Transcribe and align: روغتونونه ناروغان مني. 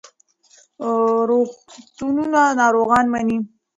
روغتونونه 1.29 2.41
ناروغان 2.59 3.05
مني. 3.13 3.37